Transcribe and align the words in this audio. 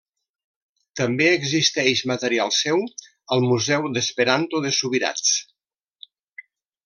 També 0.99 1.27
existeix 1.33 2.01
material 2.11 2.53
seu 2.61 2.81
al 3.35 3.45
museu 3.51 3.87
d'esperanto 3.97 4.65
de 4.65 4.73
Subirats. 4.79 5.35